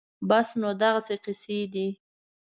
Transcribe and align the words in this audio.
بس 0.29 0.47
نو 0.61 0.69
دغسې 0.81 1.15
قېصې 1.23 1.59
دي 1.73 1.87